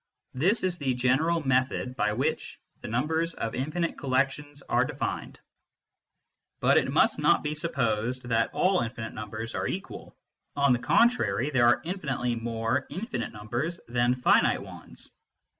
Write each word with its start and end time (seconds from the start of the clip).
This 0.33 0.63
is 0.63 0.79
the 0.79 0.95
general 0.95 1.45
method 1.47 1.95
by 1.95 2.13
which 2.13 2.59
the 2.81 2.87
numbers 2.87 3.35
of 3.35 3.53
infinite 3.53 3.99
collections 3.99 4.63
are 4.63 4.83
defined. 4.83 5.39
But 6.59 6.79
it 6.79 6.91
must 6.91 7.19
not 7.19 7.43
be 7.43 7.53
supposed 7.53 8.23
that 8.29 8.49
all 8.51 8.79
infinite 8.81 9.13
numbers 9.13 9.53
are 9.53 9.67
equal. 9.67 10.17
On 10.55 10.73
the 10.73 10.79
contrary, 10.79 11.51
there 11.51 11.67
are 11.67 11.83
infinitely 11.85 12.33
more 12.35 12.87
infinite 12.89 13.31
numbers 13.31 13.79
than 13.87 14.15
finite 14.15 14.63
ones. 14.63 15.11